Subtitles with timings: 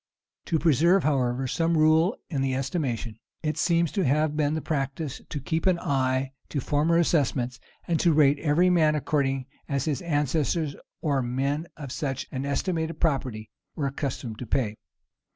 [0.45, 5.21] To preserve, however, some rule in the estimation, it seems to have been the practice
[5.29, 10.01] to keep an eye to former assessments, and to rate every man according as his
[10.01, 14.75] ancestors, or men of such an estimated property, were accustomed to pay.